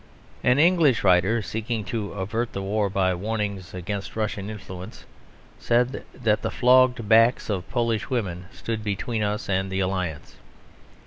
An 0.43 0.57
English 0.57 1.03
writer, 1.03 1.43
seeking 1.43 1.83
to 1.85 2.13
avert 2.13 2.53
the 2.53 2.61
war 2.63 2.89
by 2.89 3.13
warnings 3.13 3.71
against 3.71 4.15
Russian 4.15 4.49
influence, 4.49 5.05
said 5.59 6.03
that 6.11 6.41
the 6.41 6.49
flogged 6.49 7.07
backs 7.07 7.51
of 7.51 7.69
Polish 7.69 8.09
women 8.09 8.45
stood 8.51 8.83
between 8.83 9.21
us 9.21 9.47
and 9.47 9.69
the 9.71 9.79
Alliance. 9.79 10.37